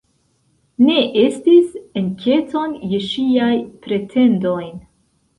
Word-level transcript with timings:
Ne 0.85 0.93
estis 1.23 1.75
enketon 2.01 2.73
je 2.93 3.01
ŝiajn 3.09 3.61
pretendojn. 3.85 4.73